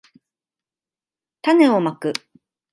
[1.43, 2.13] たねをまく